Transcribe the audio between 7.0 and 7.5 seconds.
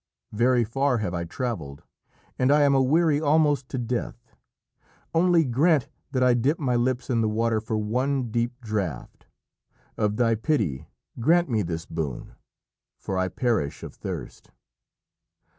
in the